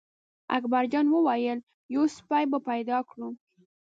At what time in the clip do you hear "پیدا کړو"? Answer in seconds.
2.69-3.29